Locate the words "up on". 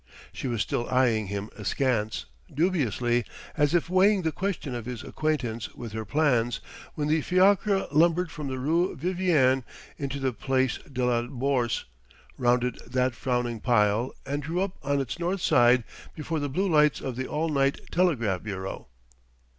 14.61-14.99